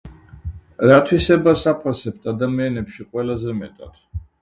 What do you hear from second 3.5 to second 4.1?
მეტად?